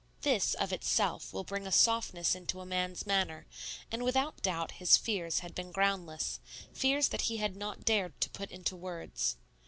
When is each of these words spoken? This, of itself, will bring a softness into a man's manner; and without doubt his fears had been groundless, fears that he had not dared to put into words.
This, 0.21 0.55
of 0.55 0.73
itself, 0.73 1.31
will 1.31 1.43
bring 1.43 1.67
a 1.67 1.71
softness 1.71 2.33
into 2.33 2.59
a 2.59 2.65
man's 2.65 3.05
manner; 3.05 3.45
and 3.91 4.01
without 4.01 4.41
doubt 4.41 4.71
his 4.71 4.97
fears 4.97 5.41
had 5.41 5.53
been 5.53 5.71
groundless, 5.71 6.39
fears 6.73 7.09
that 7.09 7.29
he 7.29 7.37
had 7.37 7.55
not 7.55 7.85
dared 7.85 8.19
to 8.21 8.29
put 8.31 8.49
into 8.49 8.75
words. 8.75 9.37